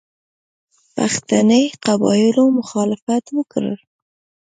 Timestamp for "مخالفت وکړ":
2.59-3.65